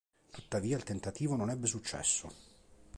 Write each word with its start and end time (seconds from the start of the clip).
Tuttavia 0.31 0.77
il 0.77 0.81
tentativo 0.83 1.35
non 1.35 1.51
ebbe 1.51 1.67
successo. 1.67 2.31